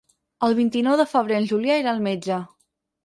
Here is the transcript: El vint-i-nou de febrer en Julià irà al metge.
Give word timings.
El 0.47 0.55
vint-i-nou 0.59 0.97
de 1.01 1.05
febrer 1.11 1.37
en 1.41 1.45
Julià 1.53 1.77
irà 1.83 1.93
al 1.93 2.03
metge. 2.11 2.41